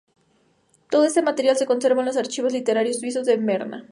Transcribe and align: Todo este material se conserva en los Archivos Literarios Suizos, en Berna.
Todo 0.89 1.03
este 1.05 1.21
material 1.21 1.55
se 1.57 1.67
conserva 1.67 1.99
en 2.01 2.07
los 2.07 2.17
Archivos 2.17 2.53
Literarios 2.53 2.99
Suizos, 3.01 3.27
en 3.27 3.45
Berna. 3.45 3.85